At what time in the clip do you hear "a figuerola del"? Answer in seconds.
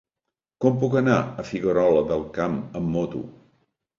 1.43-2.25